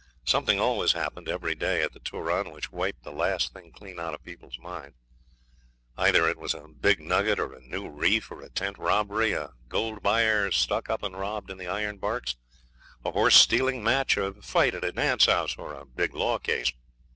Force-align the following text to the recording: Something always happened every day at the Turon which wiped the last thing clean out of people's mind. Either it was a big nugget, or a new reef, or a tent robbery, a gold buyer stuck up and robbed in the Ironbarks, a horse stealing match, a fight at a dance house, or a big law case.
Something 0.25 0.59
always 0.59 0.93
happened 0.93 1.29
every 1.29 1.53
day 1.53 1.83
at 1.83 1.93
the 1.93 1.99
Turon 1.99 2.51
which 2.51 2.71
wiped 2.71 3.03
the 3.03 3.11
last 3.11 3.53
thing 3.53 3.71
clean 3.71 3.99
out 3.99 4.15
of 4.15 4.23
people's 4.23 4.57
mind. 4.57 4.95
Either 5.95 6.27
it 6.27 6.39
was 6.39 6.55
a 6.55 6.67
big 6.69 6.99
nugget, 6.99 7.39
or 7.39 7.53
a 7.53 7.61
new 7.61 7.87
reef, 7.87 8.31
or 8.31 8.41
a 8.41 8.49
tent 8.49 8.79
robbery, 8.79 9.33
a 9.33 9.51
gold 9.69 10.01
buyer 10.01 10.49
stuck 10.49 10.89
up 10.89 11.03
and 11.03 11.15
robbed 11.19 11.51
in 11.51 11.59
the 11.59 11.67
Ironbarks, 11.67 12.35
a 13.05 13.11
horse 13.11 13.35
stealing 13.35 13.83
match, 13.83 14.17
a 14.17 14.33
fight 14.33 14.73
at 14.73 14.83
a 14.83 14.91
dance 14.91 15.27
house, 15.27 15.55
or 15.55 15.75
a 15.75 15.85
big 15.85 16.15
law 16.15 16.39
case. 16.39 16.73